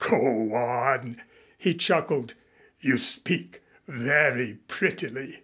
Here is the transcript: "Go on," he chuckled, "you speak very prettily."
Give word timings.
"Go 0.09 0.51
on," 0.55 1.21
he 1.59 1.75
chuckled, 1.75 2.33
"you 2.79 2.97
speak 2.97 3.61
very 3.87 4.57
prettily." 4.67 5.37